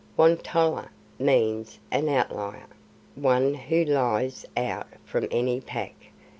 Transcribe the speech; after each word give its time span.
Won 0.17 0.37
tolla 0.37 0.89
means 1.19 1.77
an 1.91 2.09
Outlier 2.09 2.65
one 3.13 3.53
who 3.53 3.85
lies 3.85 4.47
out 4.57 4.87
from 5.05 5.27
any 5.29 5.61
Pack. 5.61 5.93